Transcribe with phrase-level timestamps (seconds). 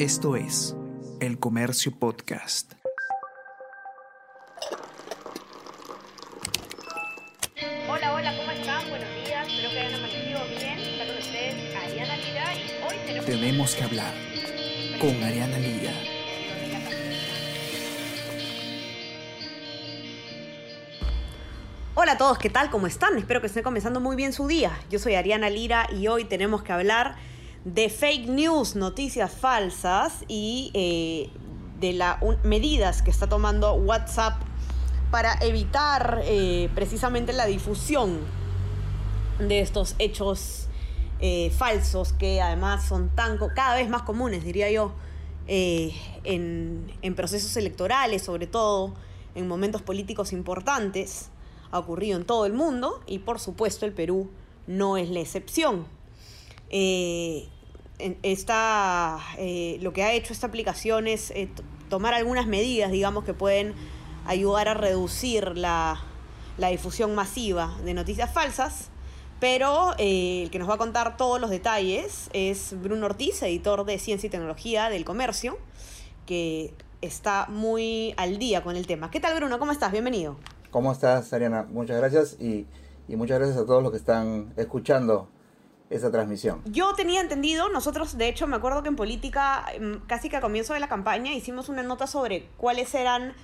[0.00, 0.74] Esto es
[1.20, 2.72] El Comercio Podcast.
[7.86, 8.88] Hola, hola, ¿cómo están?
[8.88, 10.78] Buenos días, espero que hayan amanecido bien.
[10.78, 13.26] Está con ustedes Ariana Lira y hoy tenemos...
[13.26, 14.14] Tenemos que hablar
[14.98, 15.92] con Ariana Lira.
[21.94, 22.70] Hola a todos, ¿qué tal?
[22.70, 23.18] ¿Cómo están?
[23.18, 24.72] Espero que estén comenzando muy bien su día.
[24.88, 27.16] Yo soy Ariana Lira y hoy tenemos que hablar
[27.64, 31.30] de fake news, noticias falsas y eh,
[31.78, 34.40] de las medidas que está tomando WhatsApp
[35.10, 38.20] para evitar eh, precisamente la difusión
[39.38, 40.68] de estos hechos
[41.20, 44.92] eh, falsos que además son tan cada vez más comunes, diría yo,
[45.46, 48.94] en, en procesos electorales, sobre todo
[49.34, 51.30] en momentos políticos importantes
[51.72, 54.30] ha ocurrido en todo el mundo y por supuesto el Perú
[54.68, 55.86] no es la excepción.
[56.70, 57.48] Eh,
[58.22, 61.50] esta, eh, lo que ha hecho esta aplicación es eh,
[61.88, 63.74] tomar algunas medidas, digamos, que pueden
[64.24, 66.00] ayudar a reducir la,
[66.56, 68.88] la difusión masiva de noticias falsas.
[69.40, 73.98] Pero el que nos va a contar todos los detalles es Bruno Ortiz, editor de
[73.98, 75.56] Ciencia y Tecnología del Comercio,
[76.26, 79.10] que está muy al día con el tema.
[79.10, 79.58] ¿Qué tal, Bruno?
[79.58, 79.92] ¿Cómo estás?
[79.92, 80.36] Bienvenido.
[80.70, 81.62] ¿Cómo estás, Ariana?
[81.62, 82.66] Muchas gracias y,
[83.08, 85.28] y, muchas gracias a todos los que están escuchando
[85.90, 86.62] esa transmisión.
[86.66, 89.66] Yo tenía entendido, nosotros de hecho me acuerdo que en política,
[90.06, 93.34] casi que a comienzo de la campaña, hicimos una nota sobre cuáles eran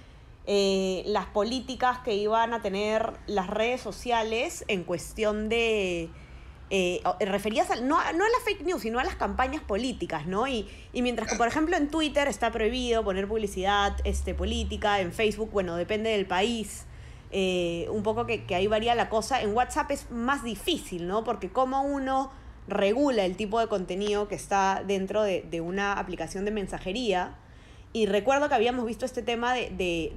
[0.46, 6.08] eh, las políticas que iban a tener las redes sociales en cuestión de...
[6.68, 10.48] Eh, referías a, no, no, a la fake news, sino a las campañas políticas, ¿no?
[10.48, 15.12] Y, y, mientras que, por ejemplo, en Twitter está prohibido poner publicidad este, política, en
[15.12, 16.86] Facebook, bueno, depende del país,
[17.30, 19.42] eh, un poco que, que, ahí varía la cosa.
[19.42, 21.24] En WhatsApp es más difícil, ¿no?
[21.24, 22.30] Porque como uno
[22.68, 27.36] regula el tipo de contenido que está dentro de, de una aplicación de mensajería.
[27.92, 29.70] Y recuerdo que habíamos visto este tema de,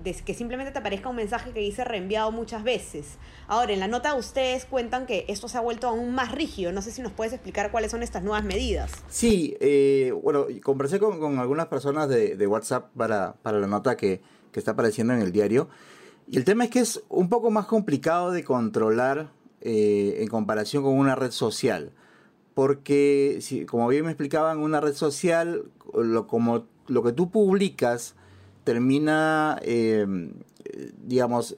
[0.03, 3.17] de, que simplemente te aparezca un mensaje que dice reenviado muchas veces.
[3.47, 6.73] Ahora, en la nota ustedes cuentan que esto se ha vuelto aún más rígido.
[6.73, 8.91] No sé si nos puedes explicar cuáles son estas nuevas medidas.
[9.07, 13.95] Sí, eh, bueno, conversé con, con, algunas personas de, de WhatsApp para, para la nota
[13.95, 15.69] que, que está apareciendo en el diario.
[16.31, 19.31] Y el tema es que es un poco más complicado de controlar
[19.61, 21.91] eh, en comparación con una red social.
[22.53, 28.13] Porque, si, como bien me explicaban, una red social, lo, como lo que tú publicas
[28.63, 30.05] termina, eh,
[31.03, 31.55] digamos,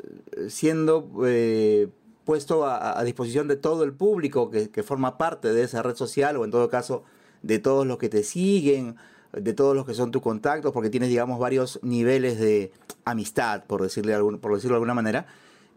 [0.47, 1.89] siendo eh,
[2.23, 6.37] puesto a, disposición de todo el público que, que forma parte de esa red social
[6.37, 7.03] o en todo caso
[7.41, 8.95] de todos los que te siguen
[9.33, 12.71] de todos los que son tus contactos, porque tienes, digamos, varios niveles de
[13.05, 15.25] amistad, por, decirle por decirlo de alguna manera.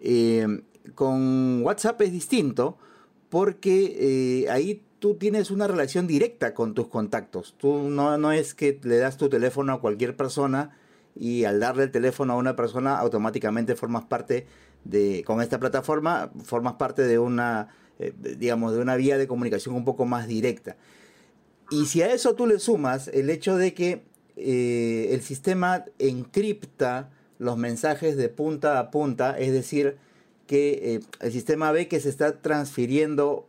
[0.00, 0.62] Eh,
[0.94, 2.76] con WhatsApp es distinto
[3.31, 7.54] porque eh, ahí tú tienes una relación directa con tus contactos.
[7.59, 10.76] Tú no, no es que le das tu teléfono a cualquier persona
[11.16, 14.47] y al darle el teléfono a una persona automáticamente formas parte
[14.84, 19.75] de, con esta plataforma, formas parte de una, eh, digamos, de una vía de comunicación
[19.75, 20.76] un poco más directa.
[21.70, 24.04] Y si a eso tú le sumas el hecho de que
[24.36, 29.97] eh, el sistema encripta los mensajes de punta a punta, es decir,
[30.47, 33.48] que eh, el sistema ve que se está transfiriendo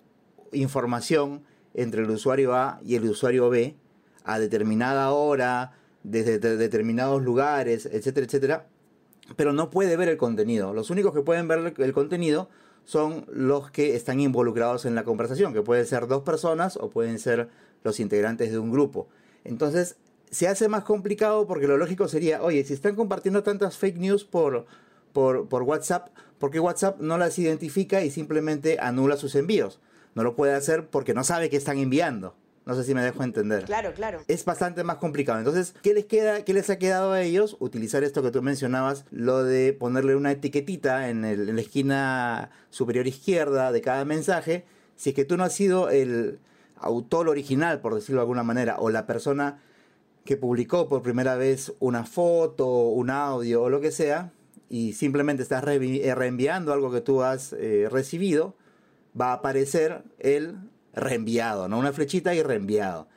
[0.51, 1.43] información
[1.73, 3.75] entre el usuario A y el usuario B
[4.23, 5.73] a determinada hora,
[6.03, 8.67] desde de determinados lugares, etcétera, etcétera,
[9.35, 10.73] pero no puede ver el contenido.
[10.73, 12.49] Los únicos que pueden ver el contenido
[12.85, 17.19] son los que están involucrados en la conversación, que pueden ser dos personas o pueden
[17.19, 17.49] ser
[17.83, 19.07] los integrantes de un grupo.
[19.43, 19.97] Entonces,
[20.31, 24.23] se hace más complicado porque lo lógico sería, oye, si están compartiendo tantas fake news
[24.23, 24.65] por,
[25.13, 26.09] por, por WhatsApp,
[26.39, 29.79] ¿por qué WhatsApp no las identifica y simplemente anula sus envíos?
[30.13, 32.35] No lo puede hacer porque no sabe qué están enviando.
[32.65, 33.65] No sé si me dejo entender.
[33.65, 34.21] Claro, claro.
[34.27, 35.37] Es bastante más complicado.
[35.37, 37.57] Entonces, ¿qué les queda, qué les ha quedado a ellos?
[37.59, 42.49] Utilizar esto que tú mencionabas, lo de ponerle una etiquetita en, el, en la esquina
[42.71, 44.65] superior izquierda de cada mensaje.
[44.95, 46.39] Si es que tú no has sido el
[46.77, 49.59] autor original, por decirlo de alguna manera, o la persona
[50.23, 54.31] que publicó por primera vez una foto, un audio o lo que sea,
[54.69, 58.55] y simplemente estás reenviando algo que tú has eh, recibido,
[59.19, 60.57] va a aparecer el
[60.95, 61.77] reenviado, ¿no?
[61.77, 63.07] Una flechita y reenviado.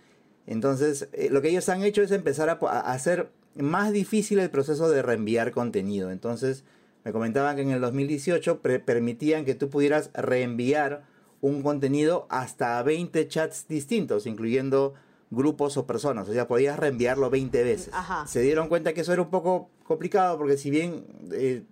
[0.46, 4.50] Entonces, eh, lo que ellos han hecho es empezar a, a, hacer más difícil el
[4.50, 6.10] proceso de reenviar contenido.
[6.10, 6.64] Entonces,
[7.04, 11.04] me comentaban que en el 2018 permitían que tú pudieras reenviar
[11.40, 14.94] un contenido hasta 20 chats distintos, incluyendo
[15.30, 16.28] grupos o personas.
[16.28, 17.90] O sea, podías reenviarlo 20 veces.
[17.92, 18.26] Ajá.
[18.26, 21.62] Se dieron cuenta que eso era un poco complicado porque si bien eh,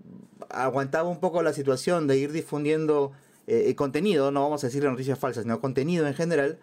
[0.50, 3.12] aguantaba un poco la situación de ir difundiendo
[3.46, 6.58] eh, contenido, no vamos a decir noticias falsas, sino contenido en general,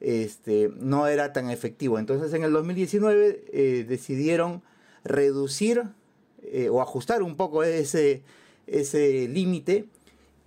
[0.00, 1.98] este, no era tan efectivo.
[1.98, 4.62] Entonces en el 2019 eh, decidieron
[5.04, 5.84] reducir
[6.42, 8.22] eh, o ajustar un poco ese,
[8.66, 9.88] ese límite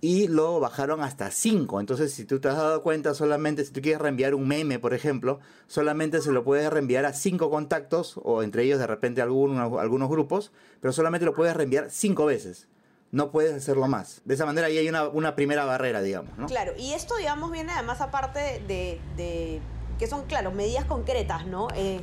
[0.00, 1.80] y lo bajaron hasta 5.
[1.80, 4.94] Entonces, si tú te has dado cuenta, solamente si tú quieres reenviar un meme, por
[4.94, 9.78] ejemplo, solamente se lo puedes reenviar a 5 contactos o entre ellos de repente algunos,
[9.78, 12.68] algunos grupos, pero solamente lo puedes reenviar 5 veces.
[13.12, 14.22] No puedes hacerlo más.
[14.24, 16.36] De esa manera ahí hay una, primera barrera, digamos.
[16.38, 16.46] ¿no?
[16.46, 19.60] Claro, y esto, digamos, viene además aparte de, de
[19.98, 21.68] que son, claro, medidas concretas, ¿no?
[21.74, 22.00] Eh,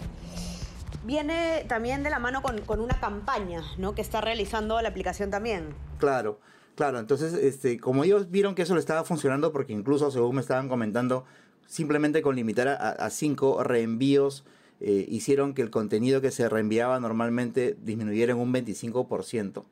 [1.06, 3.96] viene también de la mano con, con, una campaña, ¿no?
[3.96, 5.74] Que está realizando la aplicación también.
[5.98, 6.40] Claro.
[6.78, 10.42] Claro, entonces, este, como ellos vieron que eso le estaba funcionando, porque incluso según me
[10.42, 11.26] estaban comentando,
[11.66, 14.46] simplemente con limitar a, cinco reenvíos,
[14.80, 19.64] eh, hicieron que el contenido que se reenviaba normalmente disminuyera en un 25%.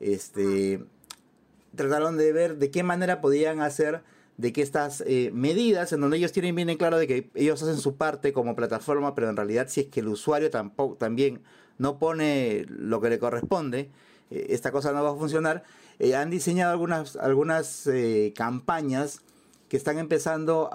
[0.00, 0.84] Este,
[1.74, 4.02] trataron de ver de qué manera podían hacer
[4.36, 7.62] de que estas eh, medidas, en donde ellos tienen bien en claro de que ellos
[7.62, 11.42] hacen su parte como plataforma, pero en realidad si es que el usuario tampoco, también
[11.78, 13.90] no pone lo que le corresponde,
[14.30, 15.64] eh, esta cosa no va a funcionar
[15.98, 17.88] eh, han diseñado algunas, algunas
[18.34, 19.20] campañas
[19.68, 20.70] que están empezando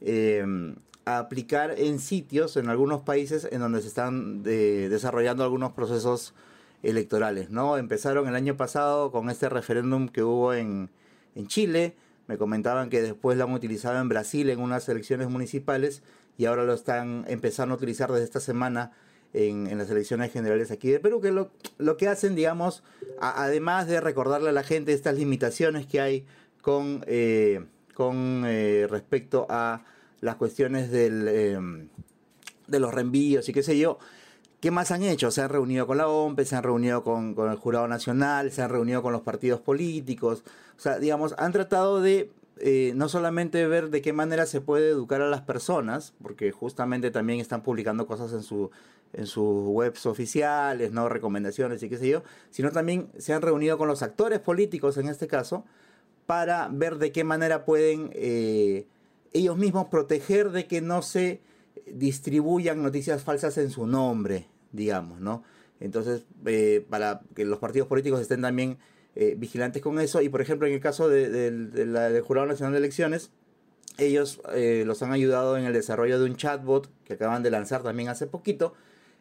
[0.00, 0.74] em,
[1.06, 6.34] a, aplicar en sitios, en algunos países, en donde se están desarrollando algunos procesos
[6.82, 7.50] electorales.
[7.50, 7.76] ¿no?
[7.76, 10.90] Empezaron el año pasado con este referéndum que hubo en,
[11.34, 11.94] en Chile.
[12.26, 16.02] Me comentaban que después lo han utilizado en Brasil en unas elecciones municipales
[16.38, 18.92] y ahora lo están empezando a utilizar desde esta semana
[19.32, 22.82] en, las elecciones generales aquí de Perú, que lo, lo que hacen, digamos,
[23.20, 26.26] además de recordarle a la gente estas limitaciones que hay
[26.60, 27.64] con, eh,
[27.94, 29.84] con eh, respecto a
[30.20, 31.88] las cuestiones del, em,
[32.66, 33.98] de los reenvíos y qué sé yo,
[34.62, 35.32] ¿Qué más han hecho?
[35.32, 38.62] Se han reunido con la OMP, se han reunido con, con, el Jurado Nacional, se
[38.62, 40.44] han reunido con los partidos políticos.
[40.76, 44.90] O sea, digamos, han tratado de eh, no solamente ver de qué manera se puede
[44.90, 48.70] educar a las personas, porque justamente también están publicando cosas en su,
[49.12, 53.78] en sus webs oficiales, no recomendaciones y qué sé yo, sino también se han reunido
[53.78, 55.64] con los actores políticos en este caso
[56.26, 58.86] para ver de qué manera pueden eh,
[59.32, 61.40] ellos mismos proteger de que no se
[61.86, 65.44] distribuyan noticias falsas en su nombre, digamos, ¿no?
[65.80, 68.78] Entonces, eh, para que los partidos políticos estén también
[69.14, 73.30] eh, vigilantes con eso, y por ejemplo, en el caso del Jurado Nacional de Elecciones,
[73.98, 74.40] ellos
[74.86, 78.26] los han ayudado en el desarrollo de un chatbot que acaban de lanzar también hace
[78.26, 78.74] poquito,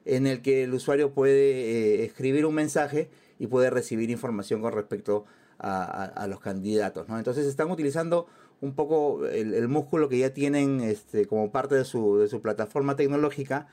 [0.06, 3.10] en el que el usuario puede eh, escribir un mensaje
[3.40, 5.26] y puede recibir información con respecto
[5.64, 7.08] a, los candidatos.
[7.08, 7.20] ¿no?
[7.20, 8.26] Entonces están utilizando
[8.62, 12.96] un poco el, músculo que ya tienen este, como parte de su, de su plataforma
[12.96, 13.68] tecnológica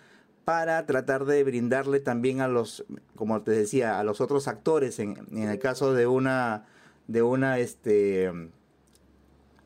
[0.49, 5.19] para tratar de brindarle también a los, como te decía, a los otros actores, en,
[5.31, 6.65] en el caso de una,
[7.06, 8.33] de una, este,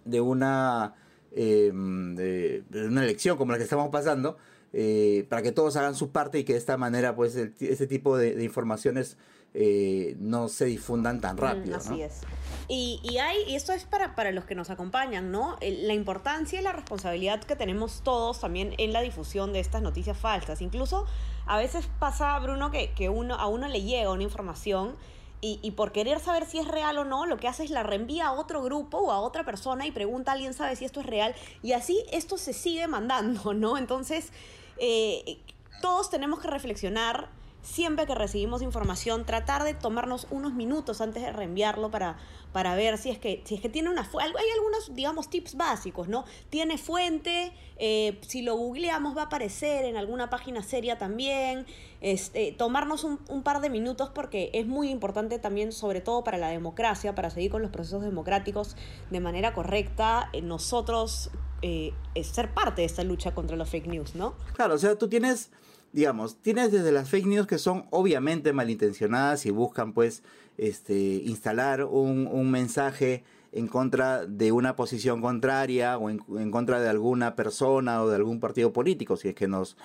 [0.05, 0.97] de una,
[1.31, 4.39] em, de, una elección como la que estamos pasando,
[4.73, 8.19] eh, para que todos hagan su parte y que de esta manera pues ese tipo
[8.19, 9.19] de, informaciones
[9.55, 11.77] eh, no se difundan tan mm, rápido.
[11.77, 12.23] así es.
[12.69, 15.57] Y, y, hay, y esto es para, para los que nos acompañan, ¿no?
[15.61, 20.17] La importancia y la responsabilidad que tenemos todos también en la difusión de estas noticias
[20.17, 20.63] falsas.
[20.63, 21.07] Incluso
[21.47, 24.97] a veces pasa, Bruno, que, que uno, a uno le llega una información
[25.41, 27.83] y, y, por querer saber si es real o no, lo que hace es la
[27.83, 31.01] reenvía a otro grupo o a otra persona y pregunta a alguien sabe si esto
[31.01, 31.35] es real.
[31.65, 33.77] Y así esto se sigue mandando, ¿no?
[33.77, 34.33] Entonces,
[34.77, 35.39] eh,
[35.81, 37.29] todos tenemos que reflexionar
[37.63, 42.19] siempre que recibimos información, tratar de tomarnos unos minutos antes de reenviarlo para,
[42.53, 44.37] para ver si es que, si es que tiene una fuente.
[44.39, 46.25] Hay algunos, digamos, tips básicos, ¿no?
[46.51, 51.67] Tiene fuente, eh, si lo googleamos va a aparecer en alguna página seria también.
[52.01, 56.49] Este, tomarnos un, par de minutos porque es muy importante también, sobre todo para la
[56.49, 58.77] democracia, para seguir con los procesos democráticos
[59.11, 60.29] de manera correcta.
[60.33, 61.31] Eh, nosotros
[61.63, 64.35] eh, ser parte de esta lucha contra los fake news, ¿no?
[64.55, 65.51] Claro, o sea, tú tienes,
[65.93, 70.23] digamos, tienes desde las fake news que son obviamente malintencionadas y buscan pues
[70.59, 77.37] este, instalar un, mensaje en contra de una posición contraria o en, contra de alguna
[77.37, 79.77] persona o de algún partido político, si es que nos,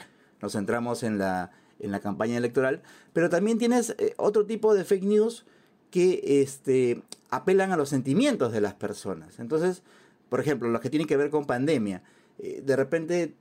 [0.41, 2.81] nos centramos en la, en la campaña electoral.
[3.13, 5.45] Pero también tienes eh, otro tipo de fake news
[5.91, 9.39] que este, apelan a los sentimientos de las personas.
[9.39, 9.83] Entonces,
[10.29, 12.01] por ejemplo, los que tienen que ver con pandemia.
[12.39, 13.35] Eh, de repente,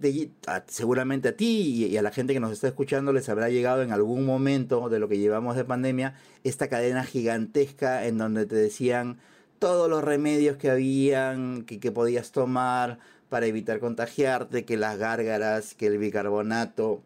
[0.69, 3.93] seguramente a ti y a la gente que nos está escuchando les habrá llegado en
[3.93, 9.19] algún momento de lo que llevamos de pandemia esta cadena gigantesca en donde te decían
[9.59, 12.99] todos los remedios que habían, que, que podías tomar
[13.29, 17.03] para evitar contagiarte, que las gárgaras, que el bicarbonato,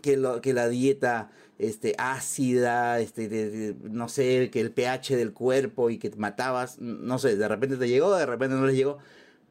[0.00, 5.90] que, lo, que la dieta este, ácida, este, no sé, que el pH del cuerpo
[5.90, 8.98] y que te matabas, no sé, de repente te llegó, de repente no les llegó.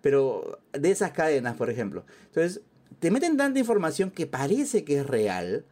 [0.01, 2.03] Pero de esas cadenas, por ejemplo.
[2.27, 2.61] Entonces,
[2.99, 5.65] te meten tanta información que parece que es real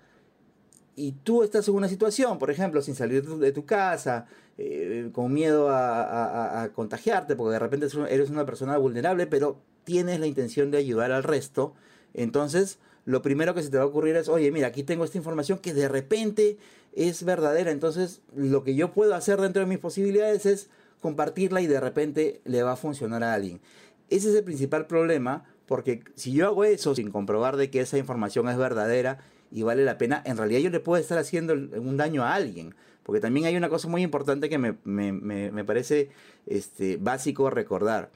[0.95, 4.25] y tú estás en una situación, por ejemplo, sin salir de tu casa,
[4.57, 10.27] eh, con miedo a, contagiarte, porque de repente eres una persona vulnerable, pero tienes la
[10.27, 11.74] intención de ayudar al resto,
[12.13, 15.17] entonces lo primero que se te va a ocurrir es, oye, mira, aquí tengo esta
[15.17, 16.57] información que de repente
[16.91, 20.69] es verdadera, entonces lo que yo puedo hacer dentro de mis posibilidades es
[21.00, 23.62] compartirla y de repente le va a funcionar a alguien.
[24.10, 27.98] Ese es el principal problema, porque si yo hago eso sin comprobar de que esa
[27.98, 29.20] información es verdadera
[29.51, 32.75] y vale la pena, en realidad yo le puedo estar haciendo un daño a alguien.
[33.04, 36.10] Porque también hay una cosa muy importante que me, me parece
[36.46, 38.12] este, básico recordar.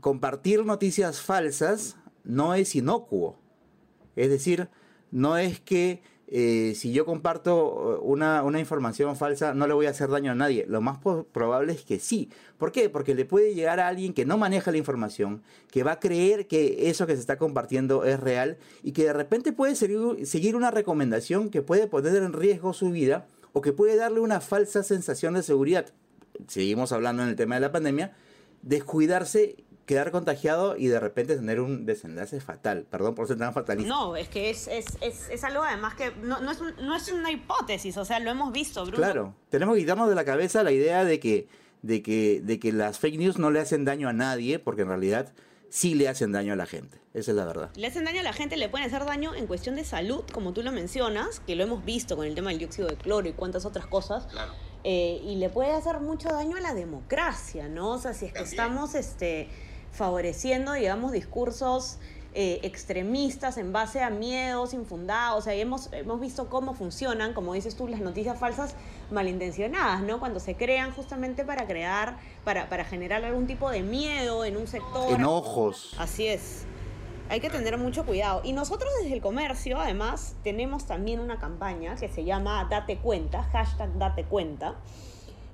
[0.00, 3.36] Compartir noticias falsas no es inocuo.
[4.14, 4.68] Es decir,
[5.10, 9.90] no es que eh, si yo comparto uh, una, información falsa, no le voy a
[9.90, 10.66] hacer daño a nadie.
[10.68, 10.98] Lo más
[11.32, 12.28] probable es que sí.
[12.58, 12.90] ¿Por qué?
[12.90, 16.46] Porque le puede llegar a alguien que no maneja la información, que va a creer
[16.46, 20.70] que eso que se está compartiendo es real y que de repente puede seguir una
[20.70, 25.32] recomendación que puede poner en riesgo su vida o que puede darle una falsa sensación
[25.32, 25.86] de seguridad.
[26.46, 28.14] Seguimos hablando en el tema de la pandemia,
[28.62, 29.56] descuidarse
[29.88, 32.86] quedar contagiado y de repente tener un desenlace fatal.
[32.90, 33.88] Perdón por ser tan fatalista.
[33.88, 37.10] No, es que es, es, es, es algo además que no, no, es no, es
[37.10, 38.98] una hipótesis, o sea, lo hemos visto, Bruno.
[38.98, 41.48] Claro, tenemos que quitarnos de la cabeza la idea de que,
[41.80, 44.88] de que, de que las fake news no le hacen daño a nadie, porque en
[44.88, 45.32] realidad
[45.70, 47.00] sí le hacen daño a la gente.
[47.14, 47.70] Esa es la verdad.
[47.74, 50.52] Le hacen daño a la gente, le pueden hacer daño en cuestión de salud, como
[50.52, 53.32] tú lo mencionas, que lo hemos visto con el tema del dióxido de cloro y
[53.32, 54.26] cuantas otras cosas.
[54.26, 54.52] Claro.
[54.84, 57.92] Eh, y le puede hacer mucho daño a la democracia, ¿no?
[57.92, 59.48] O sea, si es que estamos este,
[59.92, 61.98] favoreciendo, digamos, discursos
[62.34, 65.38] eh, extremistas en base a miedos infundados.
[65.38, 68.74] O sea, hemos, hemos visto cómo funcionan, como dices tú, las noticias falsas
[69.10, 70.20] malintencionadas, ¿no?
[70.20, 74.66] Cuando se crean justamente para crear, para, para generar algún tipo de miedo en un
[74.66, 75.14] sector.
[75.14, 75.94] Enojos.
[75.98, 76.64] Así es.
[77.30, 78.42] Hay que tener mucho cuidado.
[78.44, 83.42] Y nosotros desde el comercio, además, tenemos también una campaña que se llama Date Cuenta,
[83.52, 84.76] hashtag Date Cuenta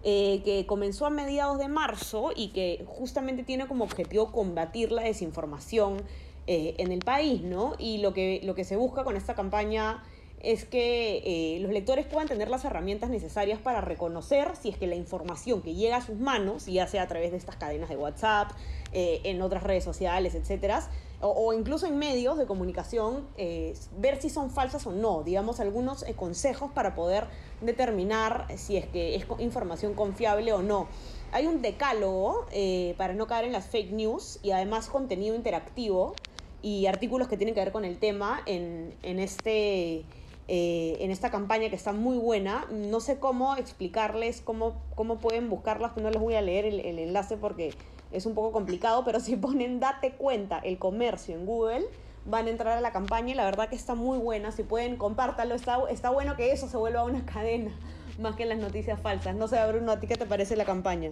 [0.05, 5.03] eh, que comenzó a mediados de marzo y que justamente tiene como objetivo combatir la
[5.03, 6.03] desinformación
[6.47, 7.73] eh, en el país, ¿no?
[7.79, 10.03] Y lo que, lo que se busca con esta campaña
[10.45, 14.87] es que eh, los lectores puedan tener las herramientas necesarias para reconocer si es que
[14.87, 17.97] la información que llega a sus manos, ya sea a través de estas cadenas de
[17.97, 18.51] WhatsApp,
[18.97, 20.89] en otras redes sociales, etcétera,
[21.27, 26.03] o, incluso en medios de comunicación, eh, ver si son falsas o no, digamos, algunos
[26.03, 27.27] eh, consejos para poder
[27.63, 30.87] determinar si es que es información confiable o no.
[31.33, 36.15] Hay un decálogo eh, para no caer en las fake news y además contenido interactivo
[36.61, 40.05] y artículos que tienen que ver con el tema en, en este...
[40.49, 42.67] en esta campaña que está muy buena.
[42.71, 46.99] No sé cómo explicarles cómo, cómo pueden buscarlas, no les voy a leer el, el
[46.99, 47.75] enlace porque
[48.13, 51.85] es un poco complicado, pero si ponen date cuenta el comercio en Google,
[52.27, 54.53] van a entrar a la campaña y la verdad que está muy buena.
[54.53, 55.55] Si pueden, compártalo.
[55.55, 57.73] Está, está bueno que eso se vuelva una cadena
[58.19, 59.35] más que las noticias falsas.
[59.35, 61.11] No sé, Bruno, ¿a ti qué te parece la campaña?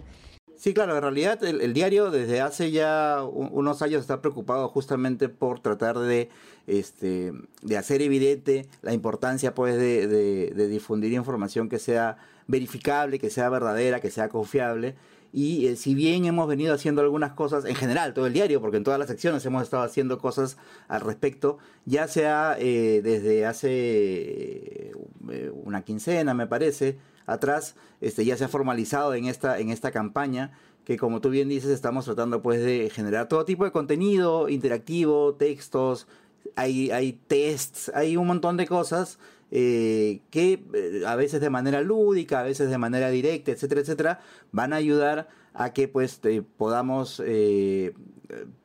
[0.63, 5.59] Sí, claro, en realidad el, diario desde hace ya unos años está preocupado justamente por
[5.59, 6.29] tratar de,
[6.67, 12.15] este, de hacer evidente la importancia pues de, de difundir información que sea
[12.47, 14.95] verificable, que sea verdadera, que sea confiable.
[15.33, 18.77] Y eh, si bien hemos venido haciendo algunas cosas, en general, todo el diario, porque
[18.77, 20.55] en todas las secciones hemos estado haciendo cosas
[20.87, 24.91] al respecto, ya sea eh, desde hace
[25.29, 29.91] eh, una quincena, me parece, atrás, este, ya se ha formalizado en esta, en esta
[29.91, 30.51] campaña
[30.85, 35.33] que como tú bien dices, estamos tratando pues de generar todo tipo de contenido interactivo,
[35.35, 36.07] textos,
[36.55, 39.17] hay, hay tests, hay un montón de cosas
[39.51, 44.19] eh, que eh, a veces de manera lúdica, a veces de manera directa, etcétera, etcétera,
[44.51, 46.19] van a ayudar a que pues
[46.57, 47.93] podamos eh,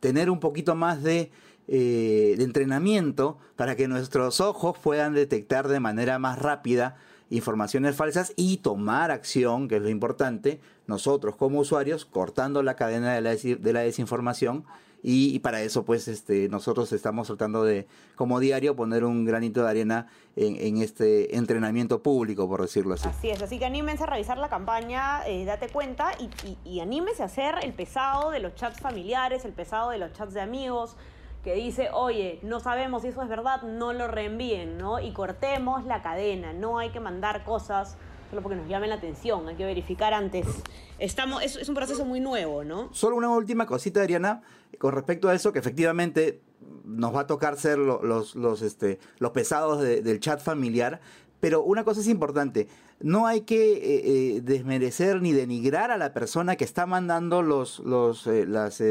[0.00, 1.30] tener un poquito más de,
[1.66, 6.96] de entrenamiento para que nuestros ojos puedan detectar de manera más rápida
[7.30, 13.14] informaciones falsas y tomar acción, que es lo importante, nosotros como usuarios, cortando la cadena
[13.14, 14.64] de la, de la desinformación
[15.02, 19.70] y, para eso, pues, este, nosotros estamos tratando de, como diario, poner un granito de
[19.70, 23.08] arena en, este entrenamiento público, por decirlo así.
[23.08, 26.80] Así es, así que anímense a revisar la campaña, eh, date cuenta y, y, y
[26.80, 30.40] anímense a hacer el pesado de los chats familiares, el pesado de los chats de
[30.40, 30.96] amigos,
[31.44, 35.00] que dice, oye, no sabemos si eso es verdad, no lo reenvíen, ¿no?
[35.00, 37.96] Y cortemos la cadena, no hay que mandar cosas
[38.30, 40.46] solo porque nos llamen la atención, hay que verificar antes.
[40.98, 42.92] Estamos, es, un proceso muy nuevo, ¿no?
[42.92, 44.42] Solo una última cosita, Adriana,
[44.78, 46.42] con respecto a eso, que efectivamente
[46.84, 51.00] nos va a tocar ser los, los, este, los pesados del chat familiar,
[51.40, 52.68] Pero una cosa es importante,
[53.00, 57.78] no hay que eh, eh, desmerecer ni denigrar a la persona que está mandando los,
[57.80, 58.82] los, eh, las,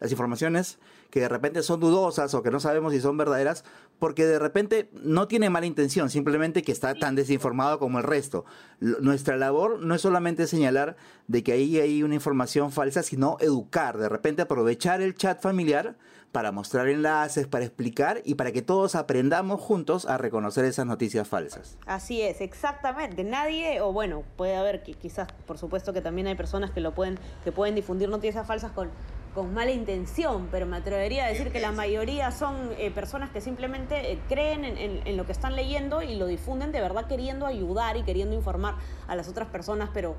[0.00, 0.78] las informaciones
[1.10, 3.64] que de repente son dudosas o que no sabemos si son verdaderas,
[3.98, 8.44] porque de repente no tiene mala intención, simplemente que está tan desinformado como el resto.
[8.80, 10.96] nuestra labor no es solamente señalar
[11.26, 15.96] de que ahí hay una información falsa, sino educar, de repente aprovechar el chat familiar
[16.36, 21.26] para mostrar enlaces, para explicar y para que todos aprendamos juntos a reconocer esas noticias
[21.26, 21.78] falsas.
[21.86, 23.24] Así es, exactamente.
[23.24, 26.92] Nadie, o bueno, puede haber que quizás, por supuesto que también hay personas que lo
[26.92, 28.90] pueden, que pueden difundir noticias falsas con
[29.34, 33.42] con mala intención, pero me atrevería a decir que la mayoría son eh, personas que
[33.42, 37.98] simplemente eh, creen en, lo que están leyendo y lo difunden de verdad queriendo ayudar
[37.98, 38.76] y queriendo informar
[39.06, 40.16] a las otras personas, pero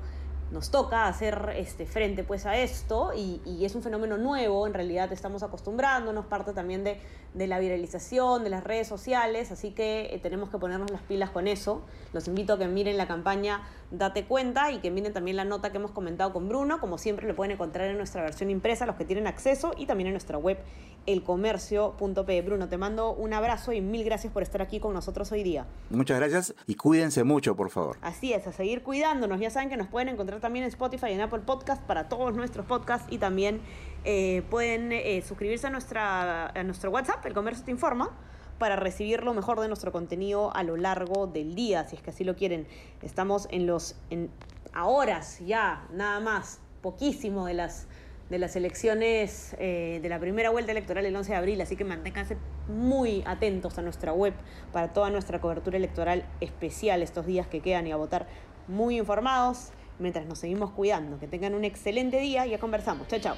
[0.50, 5.12] nos toca hacer este, frente pues a esto y, es un fenómeno nuevo, en realidad
[5.12, 6.98] estamos acostumbrándonos, parte también de,
[7.46, 11.46] la viralización, de las redes sociales, así que eh, tenemos que ponernos las pilas con
[11.46, 11.82] eso.
[12.12, 15.70] Los invito a que miren la campaña Date cuenta y que miren también la nota
[15.70, 18.96] que hemos comentado con Bruno, como siempre lo pueden encontrar en nuestra versión impresa, los
[18.96, 20.58] que tienen acceso, y también en nuestra web
[21.06, 22.42] elcomercio.pe.
[22.42, 25.66] Bruno, te mando un abrazo y mil gracias por estar aquí con nosotros hoy día.
[25.88, 27.96] Muchas gracias y cuídense mucho, por favor.
[28.02, 29.40] Así es, a seguir cuidándonos.
[29.40, 32.34] Ya saben que nos pueden encontrar también en Spotify y en Apple Podcast para todos
[32.34, 33.62] nuestros podcasts y también
[34.04, 38.10] eh, pueden eh, suscribirse a, nuestra, a nuestro WhatsApp, El Comercio Te Informa
[38.58, 42.10] para recibir lo mejor de nuestro contenido a lo largo del día, si es que
[42.10, 42.66] así lo quieren.
[43.02, 44.30] Estamos en los en,
[44.74, 47.88] horas ya, nada más, poquísimo de las
[48.30, 51.84] de las elecciones eh, de la primera vuelta electoral el 11 de abril, así que
[51.84, 52.36] manténganse
[52.68, 54.34] muy atentos a nuestra web
[54.70, 58.26] para toda nuestra cobertura electoral especial estos días que quedan y a votar
[58.66, 61.18] muy informados mientras nos seguimos cuidando.
[61.18, 63.08] Que tengan un excelente día y ya conversamos.
[63.08, 63.36] Chao, chao.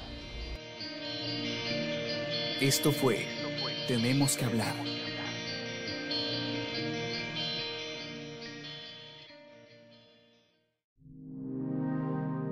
[2.59, 3.25] Esto fue
[3.87, 5.00] Tenemos que hablar.